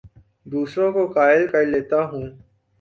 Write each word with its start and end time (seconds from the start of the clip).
دوسروں 0.45 0.91
کو 0.93 1.05
قائل 1.13 1.47
کر 1.47 1.65
لیتا 1.65 2.03
ہوں 2.05 2.27